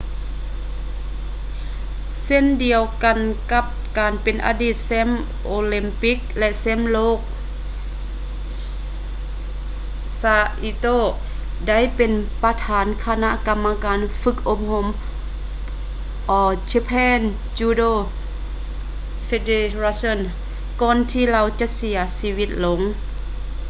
[2.23, 3.17] ເຊັ່ນດຽວກັນ
[3.51, 3.65] ກັບ
[3.97, 5.09] ການເປັນອະດີດແຊ້ມ
[5.45, 7.19] ໂອລິມປິກ ແລະ ແຊ້ມໂລກ
[10.21, 10.97] saito
[11.67, 12.11] ໄດ້ເປັນ
[12.43, 14.87] ປະທານຄະນະກຳມະການຝຶກອົບຮົມ
[16.37, 17.19] all japan
[17.59, 17.93] judo
[19.27, 20.19] federation
[20.81, 22.79] ກ່ອນທີ່ລາວຈະເສຍຊີວິດລົງ